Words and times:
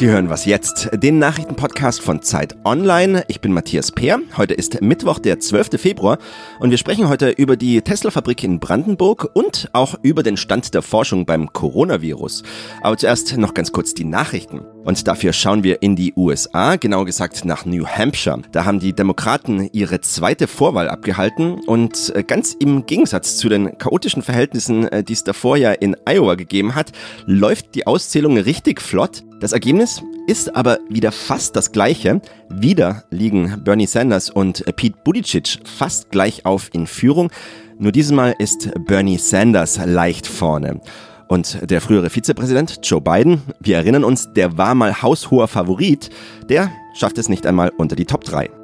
Sie 0.00 0.08
hören 0.08 0.30
was 0.30 0.46
jetzt, 0.46 0.88
den 0.94 1.18
Nachrichtenpodcast 1.18 2.00
von 2.00 2.22
Zeit 2.22 2.56
Online. 2.64 3.22
Ich 3.28 3.42
bin 3.42 3.52
Matthias 3.52 3.92
Peer. 3.92 4.18
Heute 4.34 4.54
ist 4.54 4.80
Mittwoch, 4.80 5.18
der 5.18 5.40
12. 5.40 5.78
Februar 5.78 6.16
und 6.58 6.70
wir 6.70 6.78
sprechen 6.78 7.10
heute 7.10 7.28
über 7.28 7.54
die 7.54 7.82
Tesla-Fabrik 7.82 8.42
in 8.42 8.60
Brandenburg 8.60 9.28
und 9.34 9.68
auch 9.74 9.96
über 10.02 10.22
den 10.22 10.38
Stand 10.38 10.72
der 10.72 10.80
Forschung 10.80 11.26
beim 11.26 11.52
Coronavirus. 11.52 12.44
Aber 12.80 12.96
zuerst 12.96 13.36
noch 13.36 13.52
ganz 13.52 13.72
kurz 13.72 13.92
die 13.92 14.04
Nachrichten. 14.04 14.62
Und 14.84 15.06
dafür 15.06 15.32
schauen 15.32 15.62
wir 15.62 15.82
in 15.82 15.94
die 15.94 16.14
USA, 16.16 16.76
genau 16.76 17.04
gesagt 17.04 17.44
nach 17.44 17.66
New 17.66 17.86
Hampshire. 17.86 18.40
Da 18.52 18.64
haben 18.64 18.80
die 18.80 18.94
Demokraten 18.94 19.68
ihre 19.72 20.00
zweite 20.00 20.46
Vorwahl 20.46 20.88
abgehalten 20.88 21.60
und 21.66 22.12
äh, 22.14 22.22
ganz 22.22 22.54
im 22.54 22.86
Gegensatz 22.86 23.36
zu 23.36 23.48
den 23.48 23.76
chaotischen 23.76 24.22
Verhältnissen, 24.22 24.88
äh, 24.88 25.04
die 25.04 25.12
es 25.12 25.24
davor 25.24 25.56
ja 25.56 25.72
in 25.72 25.96
Iowa 26.06 26.34
gegeben 26.34 26.74
hat, 26.74 26.92
läuft 27.26 27.74
die 27.74 27.86
Auszählung 27.86 28.38
richtig 28.38 28.80
flott. 28.80 29.22
Das 29.40 29.52
Ergebnis 29.52 30.02
ist 30.26 30.54
aber 30.56 30.78
wieder 30.88 31.12
fast 31.12 31.56
das 31.56 31.72
gleiche. 31.72 32.20
Wieder 32.48 33.04
liegen 33.10 33.62
Bernie 33.62 33.86
Sanders 33.86 34.30
und 34.30 34.66
äh, 34.66 34.72
Pete 34.72 34.98
Buttigieg 35.04 35.58
fast 35.64 36.10
gleich 36.10 36.46
auf 36.46 36.70
in 36.72 36.86
Führung. 36.86 37.30
Nur 37.78 37.92
diesmal 37.92 38.34
ist 38.38 38.70
Bernie 38.86 39.18
Sanders 39.18 39.80
leicht 39.84 40.26
vorne. 40.26 40.80
Und 41.30 41.70
der 41.70 41.80
frühere 41.80 42.10
Vizepräsident 42.10 42.80
Joe 42.82 43.00
Biden, 43.00 43.40
wir 43.60 43.76
erinnern 43.76 44.02
uns, 44.02 44.32
der 44.32 44.58
war 44.58 44.74
mal 44.74 45.00
haushoher 45.00 45.46
Favorit, 45.46 46.10
der 46.48 46.72
schafft 46.92 47.18
es 47.18 47.28
nicht 47.28 47.46
einmal 47.46 47.70
unter 47.78 47.94
die 47.94 48.04
Top 48.04 48.24
3. 48.24 48.59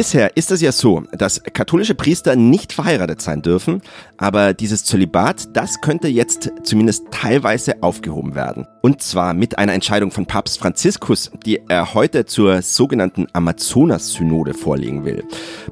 Bisher 0.00 0.34
ist 0.34 0.50
es 0.50 0.62
ja 0.62 0.72
so, 0.72 1.02
dass 1.12 1.42
katholische 1.42 1.94
Priester 1.94 2.34
nicht 2.34 2.72
verheiratet 2.72 3.20
sein 3.20 3.42
dürfen, 3.42 3.82
aber 4.16 4.54
dieses 4.54 4.82
Zölibat, 4.86 5.54
das 5.54 5.82
könnte 5.82 6.08
jetzt 6.08 6.50
zumindest 6.62 7.04
teilweise 7.10 7.82
aufgehoben 7.82 8.34
werden. 8.34 8.66
Und 8.80 9.02
zwar 9.02 9.34
mit 9.34 9.58
einer 9.58 9.74
Entscheidung 9.74 10.10
von 10.10 10.24
Papst 10.24 10.58
Franziskus, 10.58 11.30
die 11.44 11.60
er 11.68 11.92
heute 11.92 12.24
zur 12.24 12.62
sogenannten 12.62 13.26
Amazonas-Synode 13.34 14.54
vorlegen 14.54 15.04
will. 15.04 15.22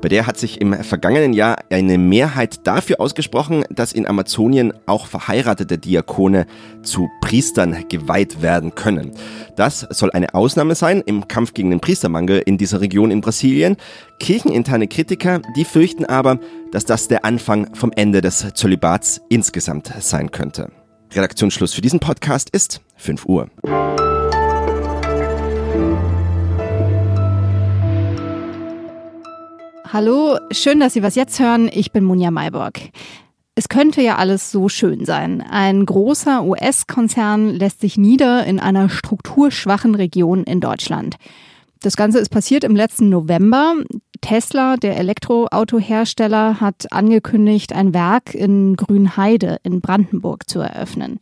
Bei 0.02 0.10
der 0.10 0.26
hat 0.26 0.36
sich 0.36 0.60
im 0.60 0.74
vergangenen 0.74 1.32
Jahr 1.32 1.56
eine 1.70 1.96
Mehrheit 1.96 2.66
dafür 2.66 3.00
ausgesprochen, 3.00 3.64
dass 3.70 3.94
in 3.94 4.06
Amazonien 4.06 4.74
auch 4.84 5.06
verheiratete 5.06 5.78
Diakone 5.78 6.46
zu 6.82 7.08
Priestern 7.22 7.88
geweiht 7.88 8.42
werden 8.42 8.74
können. 8.74 9.12
Das 9.58 9.80
soll 9.90 10.12
eine 10.12 10.34
Ausnahme 10.34 10.76
sein 10.76 11.02
im 11.04 11.26
Kampf 11.26 11.52
gegen 11.52 11.70
den 11.70 11.80
Priestermangel 11.80 12.40
in 12.46 12.58
dieser 12.58 12.80
Region 12.80 13.10
in 13.10 13.20
Brasilien. 13.20 13.76
Kircheninterne 14.20 14.86
Kritiker, 14.86 15.42
die 15.56 15.64
fürchten 15.64 16.04
aber, 16.04 16.38
dass 16.70 16.84
das 16.84 17.08
der 17.08 17.24
Anfang 17.24 17.74
vom 17.74 17.90
Ende 17.90 18.20
des 18.20 18.54
Zölibats 18.54 19.20
insgesamt 19.28 19.92
sein 19.98 20.30
könnte. 20.30 20.70
Redaktionsschluss 21.12 21.74
für 21.74 21.80
diesen 21.80 21.98
Podcast 21.98 22.50
ist 22.50 22.82
5 22.98 23.26
Uhr. 23.26 23.50
Hallo, 29.92 30.38
schön, 30.52 30.78
dass 30.78 30.92
Sie 30.92 31.02
was 31.02 31.16
jetzt 31.16 31.40
hören. 31.40 31.68
Ich 31.72 31.90
bin 31.90 32.04
Munja 32.04 32.30
Mayborg. 32.30 32.78
Es 33.58 33.68
könnte 33.68 34.00
ja 34.00 34.14
alles 34.18 34.52
so 34.52 34.68
schön 34.68 35.04
sein. 35.04 35.40
Ein 35.40 35.84
großer 35.84 36.44
US-Konzern 36.44 37.48
lässt 37.50 37.80
sich 37.80 37.96
nieder 37.96 38.46
in 38.46 38.60
einer 38.60 38.88
strukturschwachen 38.88 39.96
Region 39.96 40.44
in 40.44 40.60
Deutschland. 40.60 41.16
Das 41.80 41.96
Ganze 41.96 42.18
ist 42.18 42.30
passiert 42.30 42.64
im 42.64 42.74
letzten 42.74 43.08
November. 43.08 43.74
Tesla, 44.20 44.76
der 44.76 44.96
Elektroautohersteller, 44.96 46.60
hat 46.60 46.90
angekündigt, 46.92 47.72
ein 47.72 47.94
Werk 47.94 48.34
in 48.34 48.74
Grünheide 48.76 49.58
in 49.62 49.80
Brandenburg 49.80 50.50
zu 50.50 50.58
eröffnen. 50.58 51.20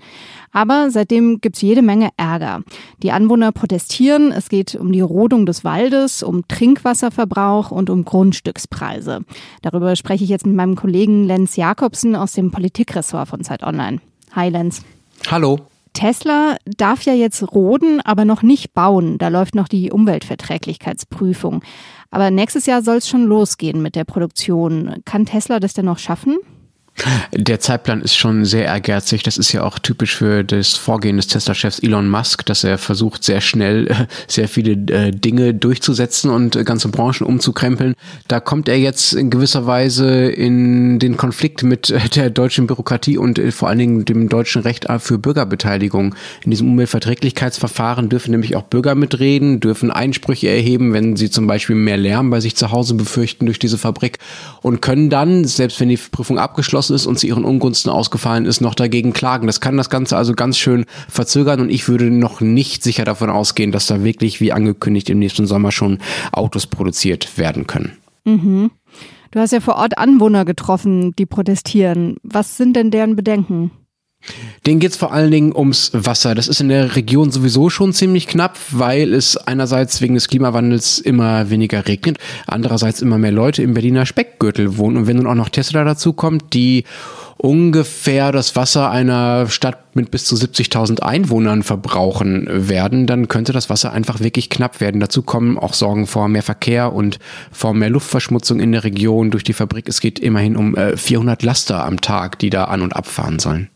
Aber 0.53 0.91
seitdem 0.91 1.43
gibt's 1.43 1.61
jede 1.61 1.83
Menge 1.83 2.09
Ärger. 2.17 2.63
Die 3.03 3.13
Anwohner 3.13 3.53
protestieren. 3.53 4.33
Es 4.33 4.49
geht 4.49 4.75
um 4.75 4.93
die 4.93 5.03
Rodung 5.03 5.45
des 5.45 5.63
Waldes, 5.63 6.23
um 6.23 6.49
Trinkwasserverbrauch 6.49 7.71
und 7.71 7.91
um 7.91 8.07
Grundstückspreise. 8.07 9.25
Darüber 9.61 9.95
spreche 9.95 10.25
ich 10.25 10.31
jetzt 10.31 10.47
mit 10.47 10.57
meinem 10.57 10.77
Kollegen 10.77 11.25
Lenz 11.25 11.57
Jakobsen 11.57 12.17
aus 12.17 12.33
dem 12.33 12.51
Politikressort 12.51 13.29
von 13.29 13.45
Zeit 13.45 13.63
Online. 13.63 14.01
Hi 14.33 14.49
Lenz. 14.49 14.83
Hallo. 15.31 15.61
Tesla 15.97 16.57
darf 16.67 17.03
ja 17.07 17.15
jetzt 17.15 17.43
roden, 17.55 18.03
aber 18.03 18.27
noch 18.27 18.43
nicht 18.43 18.75
bauen. 18.75 19.17
Da 19.17 19.29
läuft 19.29 19.55
noch 19.55 19.67
die 19.67 19.91
Umweltverträglichkeitsprüfung. 19.91 21.63
Aber 22.11 22.31
nächstes 22.31 22.67
Jahr 22.67 22.83
soll 22.83 22.99
es 22.99 23.09
schon 23.09 23.25
losgehen 23.25 23.81
mit 23.81 23.97
der 23.97 24.05
Produktion. 24.05 25.01
Kann 25.07 25.25
Tesla 25.25 25.59
das 25.59 25.73
denn 25.73 25.87
noch 25.87 25.99
schaffen? 25.99 26.37
Der 27.33 27.61
Zeitplan 27.61 28.01
ist 28.01 28.17
schon 28.17 28.45
sehr 28.45 28.65
ehrgeizig. 28.65 29.23
Das 29.23 29.37
ist 29.37 29.53
ja 29.53 29.63
auch 29.63 29.79
typisch 29.79 30.17
für 30.17 30.45
das 30.45 30.75
Vorgehen 30.75 31.17
des 31.17 31.27
Tesla-Chefs 31.27 31.81
Elon 31.81 32.09
Musk, 32.09 32.47
dass 32.47 32.65
er 32.65 32.79
versucht, 32.79 33.23
sehr 33.23 33.41
schnell 33.41 33.89
äh, 33.89 34.07
sehr 34.27 34.49
viele 34.49 34.73
äh, 34.73 35.11
Dinge 35.11 35.53
durchzusetzen 35.53 36.31
und 36.31 36.65
ganze 36.65 36.89
Branchen 36.89 37.27
umzukrempeln. 37.27 37.95
Da 38.29 38.41
kommt 38.41 38.69
er 38.69 38.79
jetzt 38.79 39.13
in 39.13 39.29
gewisser 39.29 39.67
Weise 39.67 40.27
in 40.27 40.99
den 40.99 41.17
Konflikt 41.19 41.63
mit 41.63 41.91
äh, 41.91 42.09
der 42.15 42.31
deutschen 42.31 42.67
Bürokratie 42.67 43.19
und 43.19 43.41
vor 43.53 43.69
allen 43.69 43.79
Dingen 43.79 44.05
dem 44.07 44.29
deutschen 44.29 44.63
Recht 44.63 44.87
für 44.99 45.19
Bürgerbeteiligung. 45.19 46.15
In 46.45 46.51
diesem 46.51 46.71
Umweltverträglichkeitsverfahren 46.71 48.09
dürfen 48.09 48.31
nämlich 48.31 48.57
auch 48.57 48.63
Bürger 48.63 48.95
mitreden, 48.95 49.61
dürfen 49.61 49.91
Einsprüche 49.91 50.49
erheben, 50.49 50.93
wenn 50.93 51.17
sie 51.17 51.31
zum 51.31 51.47
Beispiel 51.47 51.77
mehr 51.77 51.97
Lärm 51.97 52.31
bei 52.31 52.41
sich 52.41 52.57
zu 52.57 52.71
Hause 52.71 52.95
befürchten 52.95 53.47
durch 53.47 53.59
diese 53.59 53.79
Fabrik 53.79 54.19
und 54.63 54.81
können 54.81 55.11
dann, 55.11 55.45
selbst 55.45 55.81
wenn 55.81 55.89
die 55.89 55.97
Prüfung 55.97 56.39
abgeschlossen 56.39 56.86
abgeschlossen 56.87 56.95
ist 56.95 57.07
und 57.07 57.19
zu 57.19 57.27
ihren 57.27 57.45
Ungunsten 57.45 57.91
ausgefallen 57.91 58.47
ist, 58.47 58.61
noch 58.61 58.75
dagegen 58.75 59.13
klagen. 59.13 59.47
Das 59.47 59.61
kann 59.61 59.77
das 59.77 59.91
Ganze 59.91 60.17
also 60.17 60.35
ganz 60.35 60.59
schön 60.59 60.85
verzögern 61.09 61.61
und 61.61 61.71
ich 61.71 61.89
würde 61.89 62.11
noch 62.11 62.41
nicht 62.41 62.83
sicher 62.83 63.05
davon 63.05 63.31
ausgehen, 63.31 63.73
dass 63.73 63.87
da 63.87 64.03
wirklich, 64.03 64.41
wie 64.41 64.53
angekündigt, 64.53 65.11
im 65.11 65.19
nächsten 65.19 65.47
Sommer 65.47 65.73
schon 65.73 65.99
Autos 66.33 66.67
produziert 66.67 67.39
werden 67.39 67.67
können. 67.67 67.93
Mhm. 68.25 68.71
Du 69.31 69.41
hast 69.41 69.53
ja 69.53 69.61
vor 69.61 69.77
Ort 69.77 69.99
Anwohner 69.99 70.45
getroffen, 70.45 71.13
die 71.19 71.27
protestieren. 71.27 72.17
Was 72.23 72.57
sind 72.57 72.75
denn 72.75 72.91
deren 72.91 73.17
Bedenken? 73.17 73.71
Den 74.67 74.81
geht 74.81 74.91
es 74.91 74.97
vor 74.97 75.13
allen 75.13 75.31
Dingen 75.31 75.55
ums 75.55 75.91
Wasser. 75.93 76.35
Das 76.35 76.49
ist 76.49 76.61
in 76.61 76.69
der 76.69 76.97
Region 76.97 77.31
sowieso 77.31 77.71
schon 77.71 77.93
ziemlich 77.93 78.27
knapp, 78.27 78.59
weil 78.71 79.15
es 79.15 79.37
einerseits 79.37 80.01
wegen 80.01 80.15
des 80.15 80.29
Klimawandels 80.29 80.99
immer 80.99 81.51
weniger 81.51 81.87
regnet, 81.87 82.19
andererseits 82.47 83.01
immer 83.01 83.19
mehr 83.19 83.31
Leute 83.31 83.63
im 83.63 83.75
Berliner 83.75 84.07
Speckgürtel 84.07 84.77
wohnen. 84.77 84.97
Und 84.97 85.07
wenn 85.07 85.19
nun 85.19 85.29
auch 85.29 85.35
noch 85.35 85.51
Tesla 85.51 85.85
dazu 85.85 86.13
kommt, 86.13 86.53
die 86.53 86.83
ungefähr 87.39 88.33
das 88.33 88.57
Wasser 88.57 88.91
einer 88.91 89.49
Stadt 89.49 89.95
mit 89.95 90.11
bis 90.11 90.25
zu 90.25 90.35
70.000 90.35 91.01
Einwohnern 91.01 91.63
verbrauchen 91.63 92.49
werden, 92.51 93.07
dann 93.07 93.29
könnte 93.29 93.53
das 93.53 93.71
Wasser 93.71 93.93
einfach 93.93 94.21
wirklich 94.21 94.51
knapp 94.51 94.81
werden. 94.81 95.01
Dazu 95.01 95.23
kommen 95.23 95.59
auch 95.59 95.75
Sorgen 95.75 96.09
vor 96.09 96.29
mehr 96.29 96.43
Verkehr 96.43 96.93
und 96.93 97.19
vor 97.53 97.73
mehr 97.73 97.91
Luftverschmutzung 97.91 98.59
in 98.59 98.73
der 98.73 98.83
Region 98.83 99.31
durch 99.31 99.45
die 99.45 99.53
Fabrik. 99.53 99.89
Es 99.89 100.01
geht 100.01 100.19
immerhin 100.19 100.57
um 100.57 100.75
400 100.75 101.43
äh, 101.43 101.47
Laster 101.47 101.85
am 101.85 102.01
Tag, 102.01 102.39
die 102.41 102.51
da 102.51 102.65
an 102.65 102.83
und 102.83 102.97
abfahren 102.97 103.39
sollen. 103.39 103.69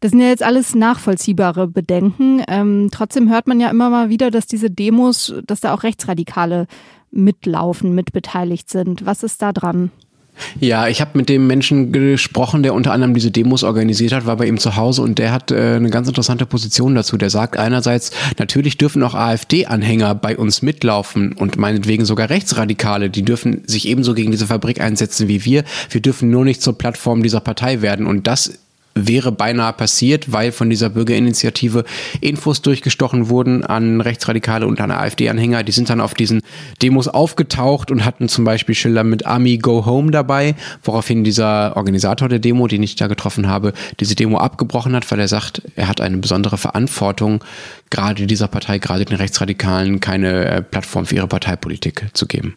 Das 0.00 0.10
sind 0.10 0.20
ja 0.20 0.28
jetzt 0.28 0.42
alles 0.42 0.74
nachvollziehbare 0.74 1.68
Bedenken. 1.68 2.42
Ähm, 2.48 2.88
trotzdem 2.90 3.30
hört 3.30 3.46
man 3.46 3.60
ja 3.60 3.70
immer 3.70 3.90
mal 3.90 4.08
wieder, 4.08 4.30
dass 4.30 4.46
diese 4.46 4.70
Demos, 4.70 5.34
dass 5.46 5.60
da 5.60 5.74
auch 5.74 5.82
Rechtsradikale 5.82 6.66
mitlaufen, 7.10 7.94
mitbeteiligt 7.94 8.70
sind. 8.70 9.06
Was 9.06 9.22
ist 9.22 9.42
da 9.42 9.52
dran? 9.52 9.90
Ja, 10.58 10.88
ich 10.88 11.00
habe 11.00 11.18
mit 11.18 11.28
dem 11.28 11.46
Menschen 11.46 11.92
gesprochen, 11.92 12.62
der 12.62 12.74
unter 12.74 12.92
anderem 12.92 13.14
diese 13.14 13.30
Demos 13.30 13.62
organisiert 13.62 14.12
hat, 14.12 14.26
war 14.26 14.36
bei 14.36 14.46
ihm 14.46 14.58
zu 14.58 14.76
Hause 14.76 15.02
und 15.02 15.18
der 15.18 15.30
hat 15.30 15.50
äh, 15.50 15.74
eine 15.74 15.90
ganz 15.90 16.08
interessante 16.08 16.46
Position 16.46 16.94
dazu. 16.94 17.16
Der 17.16 17.30
sagt 17.30 17.58
einerseits, 17.58 18.12
natürlich 18.38 18.78
dürfen 18.78 19.02
auch 19.02 19.14
AfD-Anhänger 19.14 20.14
bei 20.14 20.36
uns 20.36 20.62
mitlaufen 20.62 21.32
und 21.34 21.58
meinetwegen 21.58 22.04
sogar 22.04 22.30
Rechtsradikale, 22.30 23.10
die 23.10 23.24
dürfen 23.24 23.62
sich 23.66 23.86
ebenso 23.86 24.14
gegen 24.14 24.30
diese 24.30 24.46
Fabrik 24.46 24.80
einsetzen 24.80 25.28
wie 25.28 25.44
wir. 25.44 25.64
Wir 25.90 26.00
dürfen 26.00 26.30
nur 26.30 26.44
nicht 26.44 26.62
zur 26.62 26.78
Plattform 26.78 27.22
dieser 27.22 27.40
Partei 27.40 27.82
werden 27.82 28.06
und 28.06 28.26
das 28.26 28.58
wäre 28.94 29.32
beinahe 29.32 29.72
passiert, 29.72 30.32
weil 30.32 30.52
von 30.52 30.70
dieser 30.70 30.90
Bürgerinitiative 30.90 31.84
Infos 32.20 32.62
durchgestochen 32.62 33.28
wurden 33.28 33.64
an 33.64 34.00
Rechtsradikale 34.00 34.66
und 34.66 34.80
an 34.80 34.90
AfD-Anhänger. 34.90 35.62
Die 35.62 35.72
sind 35.72 35.90
dann 35.90 36.00
auf 36.00 36.14
diesen 36.14 36.42
Demos 36.82 37.08
aufgetaucht 37.08 37.90
und 37.90 38.04
hatten 38.04 38.28
zum 38.28 38.44
Beispiel 38.44 38.74
Schilder 38.74 39.04
mit 39.04 39.26
Army 39.26 39.58
Go 39.58 39.86
Home 39.86 40.10
dabei, 40.10 40.54
woraufhin 40.82 41.24
dieser 41.24 41.76
Organisator 41.76 42.28
der 42.28 42.38
Demo, 42.38 42.66
den 42.66 42.82
ich 42.82 42.96
da 42.96 43.06
getroffen 43.06 43.48
habe, 43.48 43.72
diese 44.00 44.14
Demo 44.14 44.38
abgebrochen 44.38 44.94
hat, 44.94 45.10
weil 45.10 45.20
er 45.20 45.28
sagt, 45.28 45.62
er 45.76 45.88
hat 45.88 46.00
eine 46.00 46.18
besondere 46.18 46.58
Verantwortung, 46.58 47.42
gerade 47.90 48.26
dieser 48.26 48.48
Partei, 48.48 48.78
gerade 48.78 49.04
den 49.04 49.16
Rechtsradikalen, 49.16 50.00
keine 50.00 50.44
äh, 50.44 50.62
Plattform 50.62 51.06
für 51.06 51.16
ihre 51.16 51.28
Parteipolitik 51.28 52.06
zu 52.12 52.26
geben. 52.26 52.56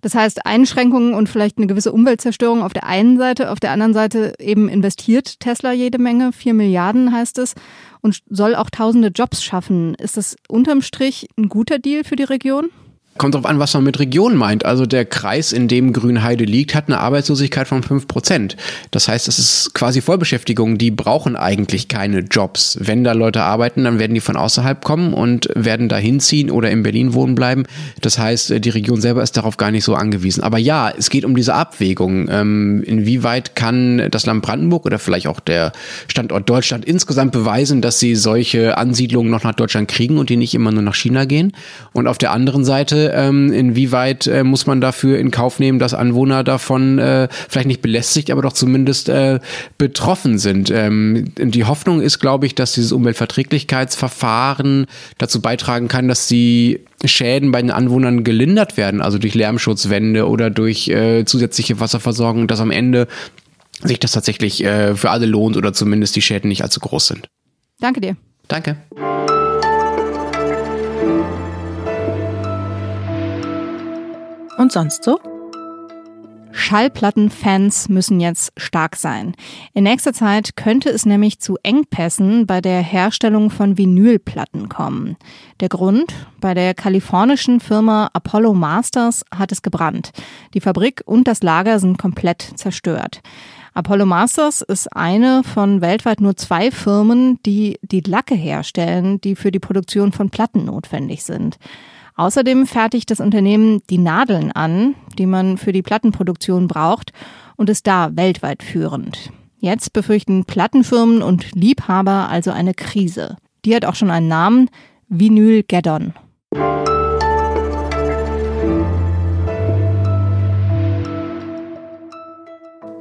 Das 0.00 0.14
heißt, 0.14 0.46
Einschränkungen 0.46 1.14
und 1.14 1.28
vielleicht 1.28 1.58
eine 1.58 1.66
gewisse 1.66 1.92
Umweltzerstörung 1.92 2.62
auf 2.62 2.72
der 2.72 2.84
einen 2.84 3.18
Seite, 3.18 3.50
auf 3.50 3.60
der 3.60 3.70
anderen 3.70 3.94
Seite 3.94 4.34
eben 4.38 4.68
investiert 4.68 5.40
Tesla 5.40 5.72
jede 5.72 5.98
Menge, 5.98 6.32
vier 6.32 6.54
Milliarden 6.54 7.12
heißt 7.12 7.38
es, 7.38 7.54
und 8.00 8.22
soll 8.28 8.54
auch 8.54 8.70
tausende 8.70 9.08
Jobs 9.08 9.42
schaffen. 9.42 9.94
Ist 9.94 10.16
das 10.16 10.36
unterm 10.48 10.82
Strich 10.82 11.28
ein 11.36 11.48
guter 11.48 11.78
Deal 11.78 12.04
für 12.04 12.16
die 12.16 12.24
Region? 12.24 12.70
Kommt 13.18 13.34
darauf 13.34 13.46
an, 13.46 13.58
was 13.58 13.74
man 13.74 13.84
mit 13.84 13.98
Region 13.98 14.36
meint. 14.36 14.64
Also 14.64 14.86
der 14.86 15.04
Kreis, 15.04 15.52
in 15.52 15.68
dem 15.68 15.92
Grünheide 15.92 16.44
liegt, 16.44 16.74
hat 16.74 16.88
eine 16.88 16.98
Arbeitslosigkeit 16.98 17.68
von 17.68 17.82
5%. 17.82 18.56
Das 18.90 19.08
heißt, 19.08 19.28
es 19.28 19.38
ist 19.38 19.74
quasi 19.74 20.00
Vollbeschäftigung. 20.00 20.78
Die 20.78 20.90
brauchen 20.90 21.36
eigentlich 21.36 21.88
keine 21.88 22.20
Jobs. 22.20 22.78
Wenn 22.80 23.04
da 23.04 23.12
Leute 23.12 23.42
arbeiten, 23.42 23.84
dann 23.84 23.98
werden 23.98 24.14
die 24.14 24.20
von 24.20 24.36
außerhalb 24.36 24.84
kommen 24.84 25.14
und 25.14 25.48
werden 25.54 25.88
da 25.88 25.96
hinziehen 25.96 26.50
oder 26.50 26.70
in 26.70 26.82
Berlin 26.82 27.14
wohnen 27.14 27.34
bleiben. 27.34 27.64
Das 28.00 28.18
heißt, 28.18 28.64
die 28.64 28.70
Region 28.70 29.00
selber 29.00 29.22
ist 29.22 29.36
darauf 29.36 29.56
gar 29.56 29.70
nicht 29.70 29.84
so 29.84 29.94
angewiesen. 29.94 30.42
Aber 30.42 30.58
ja, 30.58 30.90
es 30.90 31.10
geht 31.10 31.24
um 31.24 31.34
diese 31.34 31.54
Abwägung. 31.54 32.28
Ähm, 32.30 32.82
inwieweit 32.84 33.56
kann 33.56 34.08
das 34.10 34.26
Land 34.26 34.42
Brandenburg 34.42 34.86
oder 34.86 34.98
vielleicht 34.98 35.26
auch 35.26 35.40
der 35.40 35.72
Standort 36.08 36.48
Deutschland 36.48 36.84
insgesamt 36.84 37.32
beweisen, 37.32 37.80
dass 37.80 37.98
sie 37.98 38.14
solche 38.14 38.78
Ansiedlungen 38.78 39.30
noch 39.30 39.44
nach 39.44 39.54
Deutschland 39.54 39.88
kriegen 39.88 40.18
und 40.18 40.30
die 40.30 40.36
nicht 40.36 40.54
immer 40.54 40.72
nur 40.72 40.82
nach 40.82 40.94
China 40.94 41.24
gehen? 41.24 41.52
Und 41.92 42.06
auf 42.06 42.18
der 42.18 42.32
anderen 42.32 42.64
Seite 42.64 43.05
ähm, 43.14 43.52
inwieweit 43.52 44.26
äh, 44.26 44.44
muss 44.44 44.66
man 44.66 44.80
dafür 44.80 45.18
in 45.18 45.30
Kauf 45.30 45.58
nehmen, 45.58 45.78
dass 45.78 45.94
Anwohner 45.94 46.44
davon 46.44 46.98
äh, 46.98 47.28
vielleicht 47.48 47.66
nicht 47.66 47.82
belästigt, 47.82 48.30
aber 48.30 48.42
doch 48.42 48.52
zumindest 48.52 49.08
äh, 49.08 49.40
betroffen 49.78 50.38
sind. 50.38 50.70
Ähm, 50.70 51.32
die 51.36 51.64
Hoffnung 51.64 52.00
ist, 52.00 52.18
glaube 52.18 52.46
ich, 52.46 52.54
dass 52.54 52.72
dieses 52.72 52.92
Umweltverträglichkeitsverfahren 52.92 54.86
dazu 55.18 55.40
beitragen 55.40 55.88
kann, 55.88 56.08
dass 56.08 56.26
die 56.26 56.80
Schäden 57.04 57.52
bei 57.52 57.60
den 57.60 57.70
Anwohnern 57.70 58.24
gelindert 58.24 58.76
werden, 58.76 59.00
also 59.00 59.18
durch 59.18 59.34
Lärmschutzwände 59.34 60.28
oder 60.28 60.50
durch 60.50 60.88
äh, 60.88 61.24
zusätzliche 61.24 61.80
Wasserversorgung, 61.80 62.48
dass 62.48 62.60
am 62.60 62.70
Ende 62.70 63.06
sich 63.82 64.00
das 64.00 64.12
tatsächlich 64.12 64.64
äh, 64.64 64.94
für 64.94 65.10
alle 65.10 65.26
lohnt 65.26 65.56
oder 65.56 65.72
zumindest 65.72 66.16
die 66.16 66.22
Schäden 66.22 66.48
nicht 66.48 66.62
allzu 66.62 66.80
groß 66.80 67.08
sind. 67.08 67.28
Danke 67.80 68.00
dir. 68.00 68.16
Danke. 68.48 68.76
Und 74.58 74.72
sonst 74.72 75.04
so? 75.04 75.20
Schallplattenfans 76.52 77.90
müssen 77.90 78.18
jetzt 78.18 78.50
stark 78.56 78.96
sein. 78.96 79.34
In 79.74 79.84
nächster 79.84 80.14
Zeit 80.14 80.56
könnte 80.56 80.88
es 80.88 81.04
nämlich 81.04 81.38
zu 81.38 81.58
Engpässen 81.62 82.46
bei 82.46 82.62
der 82.62 82.80
Herstellung 82.80 83.50
von 83.50 83.76
Vinylplatten 83.76 84.70
kommen. 84.70 85.16
Der 85.60 85.68
Grund? 85.68 86.14
Bei 86.40 86.54
der 86.54 86.72
kalifornischen 86.72 87.60
Firma 87.60 88.08
Apollo 88.14 88.54
Masters 88.54 89.24
hat 89.34 89.52
es 89.52 89.60
gebrannt. 89.60 90.12
Die 90.54 90.60
Fabrik 90.60 91.02
und 91.04 91.28
das 91.28 91.42
Lager 91.42 91.78
sind 91.78 91.98
komplett 91.98 92.40
zerstört. 92.56 93.20
Apollo 93.74 94.06
Masters 94.06 94.62
ist 94.62 94.90
eine 94.96 95.42
von 95.44 95.82
weltweit 95.82 96.22
nur 96.22 96.34
zwei 96.38 96.70
Firmen, 96.70 97.38
die 97.44 97.78
die 97.82 98.00
Lacke 98.00 98.34
herstellen, 98.34 99.20
die 99.20 99.36
für 99.36 99.52
die 99.52 99.58
Produktion 99.58 100.12
von 100.12 100.30
Platten 100.30 100.64
notwendig 100.64 101.24
sind. 101.24 101.58
Außerdem 102.16 102.66
fertigt 102.66 103.10
das 103.10 103.20
Unternehmen 103.20 103.82
die 103.90 103.98
Nadeln 103.98 104.50
an, 104.50 104.94
die 105.18 105.26
man 105.26 105.58
für 105.58 105.72
die 105.72 105.82
Plattenproduktion 105.82 106.66
braucht 106.66 107.12
und 107.56 107.68
ist 107.68 107.86
da 107.86 108.10
weltweit 108.14 108.62
führend. 108.62 109.30
Jetzt 109.60 109.92
befürchten 109.92 110.44
Plattenfirmen 110.44 111.22
und 111.22 111.54
Liebhaber 111.54 112.28
also 112.30 112.50
eine 112.50 112.74
Krise. 112.74 113.36
Die 113.64 113.74
hat 113.74 113.84
auch 113.84 113.94
schon 113.94 114.10
einen 114.10 114.28
Namen, 114.28 114.70
Vinyl 115.08 115.62
Geddon. 115.62 116.14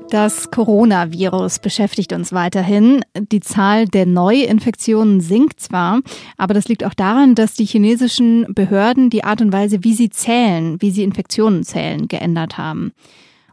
Das 0.09 0.51
Coronavirus 0.51 1.59
beschäftigt 1.59 2.13
uns 2.13 2.31
weiterhin. 2.31 3.03
Die 3.17 3.39
Zahl 3.39 3.87
der 3.87 4.05
Neuinfektionen 4.05 5.19
sinkt 5.19 5.59
zwar, 5.59 6.01
aber 6.37 6.53
das 6.53 6.67
liegt 6.67 6.83
auch 6.83 6.93
daran, 6.93 7.33
dass 7.33 7.55
die 7.55 7.65
chinesischen 7.65 8.45
Behörden 8.53 9.09
die 9.09 9.23
Art 9.23 9.41
und 9.41 9.51
Weise, 9.51 9.83
wie 9.83 9.93
sie 9.93 10.09
zählen, 10.09 10.79
wie 10.79 10.91
sie 10.91 11.03
Infektionen 11.03 11.63
zählen, 11.63 12.07
geändert 12.07 12.57
haben. 12.57 12.93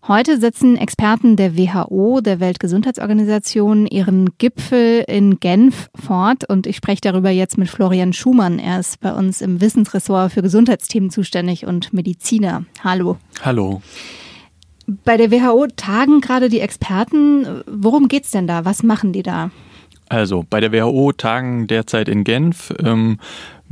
Heute 0.07 0.41
setzen 0.41 0.77
Experten 0.77 1.37
der 1.37 1.57
WHO, 1.57 2.21
der 2.21 2.41
Weltgesundheitsorganisation, 2.41 3.87
ihren 3.87 4.31
Gipfel 4.37 5.05
in 5.07 5.39
Genf 5.39 5.91
fort 5.95 6.49
und 6.49 6.67
ich 6.67 6.77
spreche 6.77 7.01
darüber 7.03 7.31
jetzt 7.31 7.57
mit 7.57 7.71
Florian 7.71 8.13
Schumann. 8.13 8.59
Er 8.59 8.81
ist 8.81 9.01
bei 9.01 9.15
uns 9.15 9.41
im 9.41 9.61
Wissensressort 9.61 10.33
für 10.33 10.43
Gesundheitsthemen 10.43 11.11
zuständig 11.11 11.67
und 11.67 11.93
Mediziner. 11.93 12.65
Hallo. 12.83 13.17
Hallo. 13.43 13.81
Bei 15.05 15.17
der 15.17 15.31
WHO 15.31 15.67
tagen 15.77 16.21
gerade 16.21 16.49
die 16.49 16.61
Experten. 16.61 17.63
Worum 17.67 18.09
geht 18.09 18.25
es 18.25 18.31
denn 18.31 18.47
da? 18.47 18.65
Was 18.65 18.83
machen 18.83 19.13
die 19.13 19.23
da? 19.23 19.51
Also 20.09 20.45
bei 20.49 20.61
der 20.61 20.73
WHO 20.73 21.13
tagen 21.13 21.67
derzeit 21.67 22.09
in 22.09 22.25
Genf 22.25 22.73
ähm, 22.85 23.19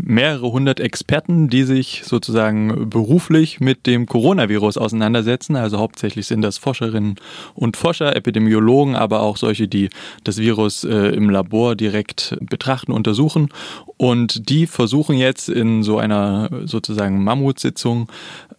mehrere 0.03 0.53
hundert 0.53 0.81
Experten, 0.81 1.49
die 1.49 1.65
sich 1.65 2.03
sozusagen 2.05 2.89
beruflich 2.91 3.61
mit 3.61 3.87
dem 3.87 4.07
Coronavirus 4.07 4.79
auseinandersetzen. 4.79 5.57
Also 5.57 5.79
hauptsächlich 5.79 6.27
sind 6.27 6.43
das 6.43 6.59
Forscherinnen 6.59 7.17
und 7.55 7.77
Forscher, 7.77 8.15
Epidemiologen, 8.17 8.97
aber 8.97 9.21
auch 9.21 9.37
solche, 9.37 9.69
die 9.69 9.91
das 10.25 10.39
Virus 10.39 10.85
äh, 10.85 11.09
im 11.15 11.31
Labor 11.31 11.77
direkt 11.77 12.37
betrachten, 12.41 12.93
untersuchen. 12.93 13.49
Und 13.97 14.49
die 14.49 14.67
versuchen 14.67 15.17
jetzt 15.17 15.49
in 15.49 15.83
so 15.83 15.99
einer 15.99 16.49
sozusagen 16.65 17.23
Mammutsitzung 17.23 18.09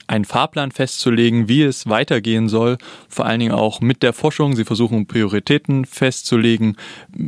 einen 0.07 0.25
Fahrplan 0.25 0.71
festzulegen, 0.71 1.47
wie 1.47 1.63
es 1.63 1.87
weitergehen 1.87 2.49
soll, 2.49 2.77
vor 3.07 3.25
allen 3.25 3.39
Dingen 3.39 3.53
auch 3.53 3.81
mit 3.81 4.03
der 4.03 4.13
Forschung. 4.13 4.55
Sie 4.55 4.65
versuchen 4.65 5.07
Prioritäten 5.07 5.85
festzulegen, 5.85 6.75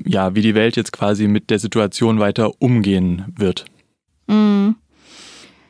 ja, 0.05 0.35
wie 0.35 0.41
die 0.41 0.55
Welt 0.55 0.75
jetzt 0.75 0.91
quasi 0.91 1.27
mit 1.27 1.49
der 1.49 1.59
Situation 1.59 2.19
weiter 2.19 2.61
umgehen 2.61 3.25
wird. 3.35 3.65
Mhm. 4.27 4.75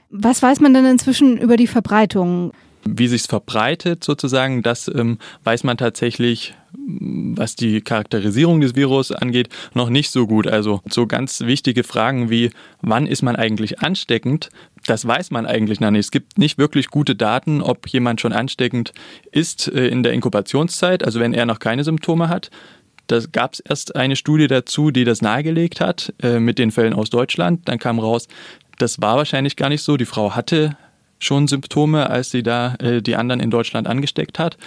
Was 0.09 0.43
weiß 0.43 0.59
man 0.59 0.73
denn 0.73 0.85
inzwischen 0.85 1.37
über 1.37 1.57
die 1.57 1.67
Verbreitung? 1.67 2.51
Wie 2.85 3.07
sich 3.07 3.21
es 3.21 3.27
verbreitet 3.27 4.03
sozusagen, 4.03 4.61
das 4.61 4.87
ähm, 4.93 5.17
weiß 5.43 5.63
man 5.63 5.77
tatsächlich, 5.77 6.53
was 6.75 7.55
die 7.55 7.81
Charakterisierung 7.81 8.59
des 8.61 8.75
Virus 8.75 9.11
angeht, 9.11 9.49
noch 9.73 9.89
nicht 9.89 10.11
so 10.11 10.27
gut. 10.27 10.47
Also 10.47 10.81
so 10.89 11.07
ganz 11.07 11.41
wichtige 11.41 11.83
Fragen 11.83 12.29
wie, 12.29 12.51
wann 12.81 13.07
ist 13.07 13.21
man 13.21 13.35
eigentlich 13.37 13.79
ansteckend, 13.79 14.49
das 14.85 15.07
weiß 15.07 15.31
man 15.31 15.45
eigentlich 15.45 15.79
noch 15.79 15.91
nicht. 15.91 16.05
Es 16.05 16.11
gibt 16.11 16.37
nicht 16.37 16.57
wirklich 16.57 16.89
gute 16.89 17.15
Daten, 17.15 17.61
ob 17.61 17.87
jemand 17.87 18.21
schon 18.21 18.33
ansteckend 18.33 18.91
ist 19.31 19.67
äh, 19.69 19.87
in 19.87 20.03
der 20.03 20.13
Inkubationszeit, 20.13 21.03
also 21.03 21.19
wenn 21.19 21.33
er 21.33 21.45
noch 21.45 21.59
keine 21.59 21.83
Symptome 21.83 22.29
hat. 22.29 22.51
Da 23.13 23.19
gab 23.31 23.53
es 23.53 23.59
erst 23.59 23.95
eine 23.95 24.15
Studie 24.15 24.47
dazu, 24.47 24.89
die 24.89 25.03
das 25.03 25.21
nahegelegt 25.21 25.79
hat, 25.79 26.11
äh, 26.23 26.39
mit 26.39 26.57
den 26.57 26.71
Fällen 26.71 26.93
aus 26.93 27.11
Deutschland. 27.11 27.69
Dann 27.69 27.77
kam 27.77 27.99
raus, 27.99 28.27
das 28.79 29.01
war 29.03 29.17
wahrscheinlich 29.17 29.55
gar 29.55 29.69
nicht 29.69 29.83
so. 29.83 29.97
Die 29.97 30.05
Frau 30.05 30.35
hatte 30.35 30.75
schon 31.19 31.47
Symptome, 31.47 32.09
als 32.09 32.31
sie 32.31 32.41
da 32.41 32.73
äh, 32.75 33.03
die 33.03 33.15
anderen 33.15 33.39
in 33.39 33.51
Deutschland 33.51 33.87
angesteckt 33.87 34.39
hat. 34.39 34.57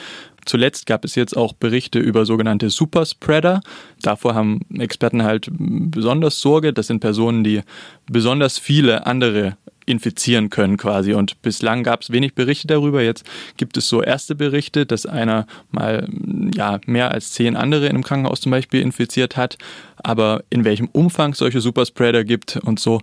Zuletzt 0.46 0.86
gab 0.86 1.04
es 1.04 1.16
jetzt 1.16 1.36
auch 1.36 1.52
Berichte 1.52 1.98
über 1.98 2.24
sogenannte 2.24 2.70
Superspreader. 2.70 3.60
Davor 4.00 4.34
haben 4.34 4.60
Experten 4.78 5.24
halt 5.24 5.48
besonders 5.50 6.40
Sorge. 6.40 6.72
Das 6.72 6.86
sind 6.86 7.00
Personen, 7.00 7.44
die 7.44 7.60
besonders 8.06 8.58
viele 8.58 9.06
andere 9.06 9.56
infizieren 9.86 10.50
können 10.50 10.76
quasi. 10.76 11.14
Und 11.14 11.40
bislang 11.42 11.82
gab 11.82 12.02
es 12.02 12.10
wenig 12.10 12.34
Berichte 12.34 12.66
darüber. 12.68 13.02
Jetzt 13.02 13.24
gibt 13.56 13.76
es 13.76 13.88
so 13.88 14.02
erste 14.02 14.34
Berichte, 14.34 14.86
dass 14.86 15.06
einer 15.06 15.46
mal 15.70 16.08
ja, 16.54 16.80
mehr 16.86 17.12
als 17.12 17.32
zehn 17.32 17.56
andere 17.56 17.86
in 17.86 17.90
einem 17.90 18.04
Krankenhaus 18.04 18.40
zum 18.40 18.50
Beispiel 18.50 18.82
infiziert 18.82 19.36
hat. 19.36 19.58
Aber 19.96 20.44
in 20.50 20.64
welchem 20.64 20.88
Umfang 20.92 21.34
solche 21.34 21.60
Superspreader 21.60 22.24
gibt 22.24 22.56
und 22.56 22.78
so, 22.80 23.00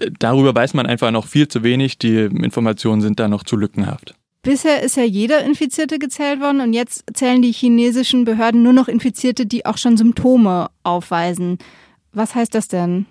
äh, 0.00 0.10
darüber 0.18 0.54
weiß 0.54 0.74
man 0.74 0.86
einfach 0.86 1.10
noch 1.10 1.26
viel 1.26 1.48
zu 1.48 1.62
wenig. 1.62 1.98
Die 1.98 2.16
Informationen 2.16 3.02
sind 3.02 3.20
da 3.20 3.28
noch 3.28 3.44
zu 3.44 3.56
lückenhaft. 3.56 4.14
Bisher 4.46 4.80
ist 4.80 4.96
ja 4.96 5.02
jeder 5.02 5.42
Infizierte 5.44 5.98
gezählt 5.98 6.40
worden 6.40 6.60
und 6.60 6.72
jetzt 6.72 7.02
zählen 7.14 7.42
die 7.42 7.50
chinesischen 7.50 8.24
Behörden 8.24 8.62
nur 8.62 8.72
noch 8.72 8.86
Infizierte, 8.86 9.44
die 9.44 9.66
auch 9.66 9.76
schon 9.76 9.96
Symptome 9.96 10.68
aufweisen. 10.84 11.58
Was 12.12 12.36
heißt 12.36 12.54
das 12.54 12.68
denn? 12.68 13.06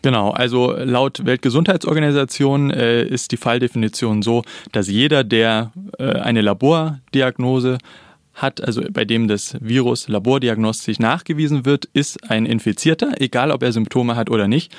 Genau, 0.00 0.30
also 0.30 0.72
laut 0.72 1.26
Weltgesundheitsorganisation 1.26 2.70
äh, 2.70 3.04
ist 3.04 3.30
die 3.32 3.36
Falldefinition 3.36 4.22
so, 4.22 4.42
dass 4.72 4.88
jeder, 4.88 5.22
der 5.22 5.72
äh, 5.98 6.12
eine 6.12 6.40
Labordiagnose 6.40 7.76
hat, 8.40 8.60
also 8.60 8.82
bei 8.90 9.04
dem 9.04 9.28
das 9.28 9.56
Virus 9.60 10.08
labordiagnostisch 10.08 10.98
nachgewiesen 10.98 11.64
wird, 11.64 11.86
ist 11.86 12.30
ein 12.30 12.46
Infizierter, 12.46 13.20
egal 13.20 13.50
ob 13.50 13.62
er 13.62 13.72
Symptome 13.72 14.16
hat 14.16 14.30
oder 14.30 14.48
nicht. 14.48 14.72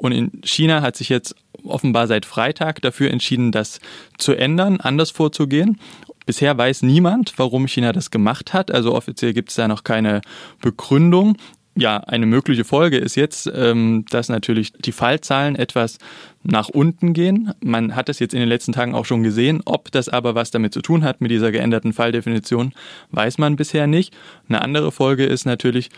Und 0.00 0.12
in 0.12 0.30
China 0.44 0.82
hat 0.82 0.96
sich 0.96 1.08
jetzt 1.08 1.34
offenbar 1.64 2.06
seit 2.06 2.24
Freitag 2.24 2.80
dafür 2.82 3.10
entschieden, 3.10 3.52
das 3.52 3.80
zu 4.16 4.34
ändern, 4.34 4.80
anders 4.80 5.10
vorzugehen. 5.10 5.78
Bisher 6.26 6.56
weiß 6.56 6.82
niemand, 6.82 7.32
warum 7.38 7.66
China 7.66 7.92
das 7.92 8.10
gemacht 8.10 8.52
hat. 8.52 8.70
Also 8.70 8.94
offiziell 8.94 9.32
gibt 9.32 9.48
es 9.48 9.56
da 9.56 9.66
noch 9.66 9.82
keine 9.82 10.20
Begründung 10.60 11.36
ja, 11.78 11.98
eine 11.98 12.26
mögliche 12.26 12.64
Folge 12.64 12.96
ist 12.98 13.14
jetzt, 13.14 13.50
ähm, 13.54 14.04
dass 14.10 14.28
natürlich 14.28 14.72
die 14.72 14.90
Fallzahlen 14.90 15.54
etwas 15.54 15.98
nach 16.42 16.68
unten 16.68 17.12
gehen. 17.12 17.52
Man 17.60 17.94
hat 17.94 18.08
es 18.08 18.18
jetzt 18.18 18.34
in 18.34 18.40
den 18.40 18.48
letzten 18.48 18.72
Tagen 18.72 18.94
auch 18.94 19.04
schon 19.04 19.22
gesehen. 19.22 19.62
Ob 19.64 19.92
das 19.92 20.08
aber 20.08 20.34
was 20.34 20.50
damit 20.50 20.74
zu 20.74 20.82
tun 20.82 21.04
hat 21.04 21.20
mit 21.20 21.30
dieser 21.30 21.52
geänderten 21.52 21.92
Falldefinition, 21.92 22.72
weiß 23.12 23.38
man 23.38 23.56
bisher 23.56 23.86
nicht. 23.86 24.16
Eine 24.48 24.62
andere 24.62 24.90
Folge 24.90 25.24
ist 25.24 25.44
natürlich, 25.44 25.90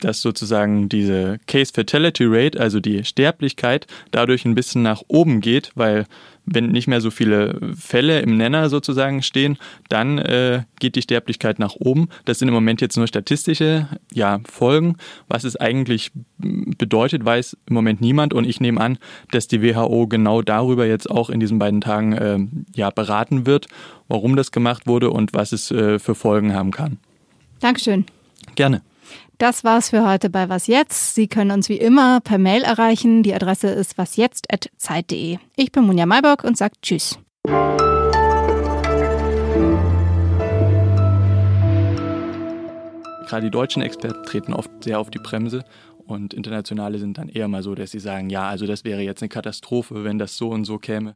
dass 0.00 0.20
sozusagen 0.20 0.88
diese 0.88 1.38
Case 1.46 1.72
Fatality 1.74 2.24
Rate, 2.26 2.60
also 2.60 2.80
die 2.80 3.04
Sterblichkeit, 3.04 3.86
dadurch 4.10 4.44
ein 4.44 4.54
bisschen 4.54 4.82
nach 4.82 5.02
oben 5.08 5.40
geht, 5.40 5.72
weil 5.74 6.06
wenn 6.46 6.68
nicht 6.68 6.86
mehr 6.86 7.00
so 7.00 7.10
viele 7.10 7.58
Fälle 7.76 8.20
im 8.20 8.36
Nenner 8.36 8.68
sozusagen 8.68 9.22
stehen, 9.22 9.58
dann 9.88 10.18
äh, 10.18 10.62
geht 10.78 10.94
die 10.94 11.02
Sterblichkeit 11.02 11.58
nach 11.58 11.74
oben. 11.74 12.08
Das 12.24 12.38
sind 12.38 12.48
im 12.48 12.54
Moment 12.54 12.80
jetzt 12.80 12.96
nur 12.96 13.08
statistische 13.08 13.88
ja, 14.12 14.40
Folgen. 14.48 14.96
Was 15.26 15.42
es 15.42 15.56
eigentlich 15.56 16.12
bedeutet, 16.38 17.24
weiß 17.24 17.56
im 17.66 17.74
Moment 17.74 18.00
niemand. 18.00 18.32
Und 18.32 18.46
ich 18.46 18.60
nehme 18.60 18.80
an, 18.80 18.98
dass 19.32 19.48
die 19.48 19.62
WHO 19.62 20.06
genau 20.06 20.40
darüber 20.40 20.86
jetzt 20.86 21.10
auch 21.10 21.30
in 21.30 21.40
diesen 21.40 21.58
beiden 21.58 21.80
Tagen 21.80 22.12
äh, 22.12 22.38
ja, 22.76 22.90
beraten 22.90 23.44
wird, 23.44 23.66
warum 24.06 24.36
das 24.36 24.52
gemacht 24.52 24.86
wurde 24.86 25.10
und 25.10 25.34
was 25.34 25.50
es 25.50 25.72
äh, 25.72 25.98
für 25.98 26.14
Folgen 26.14 26.54
haben 26.54 26.70
kann. 26.70 26.98
Dankeschön. 27.58 28.04
Gerne. 28.54 28.82
Das 29.38 29.64
war's 29.64 29.90
für 29.90 30.08
heute 30.08 30.30
bei 30.30 30.48
Was 30.48 30.66
Jetzt. 30.66 31.14
Sie 31.14 31.28
können 31.28 31.50
uns 31.50 31.68
wie 31.68 31.76
immer 31.76 32.20
per 32.20 32.38
Mail 32.38 32.62
erreichen. 32.62 33.22
Die 33.22 33.34
Adresse 33.34 33.68
ist 33.68 33.98
wasjetzt.zeit.de. 33.98 35.36
Ich 35.56 35.72
bin 35.72 35.84
Munja 35.84 36.06
Maybock 36.06 36.42
und 36.42 36.56
sage 36.56 36.72
Tschüss. 36.80 37.18
Gerade 43.26 43.42
die 43.42 43.50
deutschen 43.50 43.82
Experten 43.82 44.22
treten 44.24 44.54
oft 44.54 44.70
sehr 44.82 44.98
auf 44.98 45.10
die 45.10 45.18
Bremse 45.18 45.64
und 46.06 46.32
internationale 46.32 46.98
sind 46.98 47.18
dann 47.18 47.28
eher 47.28 47.48
mal 47.48 47.62
so, 47.62 47.74
dass 47.74 47.90
sie 47.90 47.98
sagen, 47.98 48.30
ja, 48.30 48.48
also 48.48 48.66
das 48.66 48.84
wäre 48.84 49.02
jetzt 49.02 49.20
eine 49.20 49.28
Katastrophe, 49.28 50.04
wenn 50.04 50.18
das 50.18 50.36
so 50.38 50.48
und 50.48 50.64
so 50.64 50.78
käme. 50.78 51.14